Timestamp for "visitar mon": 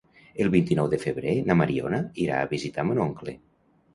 2.55-3.03